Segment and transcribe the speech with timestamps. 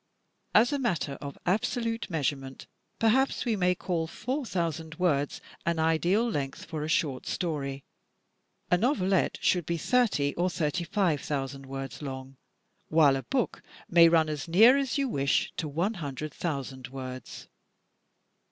[0.55, 2.65] As a matter of absolute measurement,
[2.97, 7.83] perhaps we may call four thousand words an ideal length for a short story.
[8.71, 12.37] A novelette should be thirty or thirty five thousand words long;
[12.89, 16.87] while a book may run as near as you wish to one hun dred thousand
[16.87, 17.47] words.